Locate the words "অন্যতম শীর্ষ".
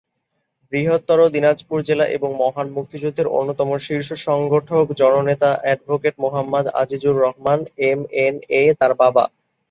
3.31-4.09